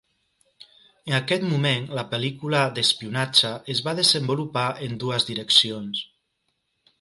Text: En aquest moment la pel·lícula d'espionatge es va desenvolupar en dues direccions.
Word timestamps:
En 1.09 1.17
aquest 1.17 1.43
moment 1.49 1.85
la 1.99 2.05
pel·lícula 2.13 2.61
d'espionatge 2.77 3.51
es 3.75 3.83
va 3.89 3.95
desenvolupar 4.01 4.65
en 4.87 4.97
dues 5.05 5.29
direccions. 5.29 6.03